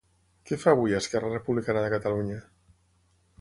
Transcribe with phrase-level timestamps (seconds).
[0.51, 2.39] Què fa avui Esquerra Republicana de Catalunya?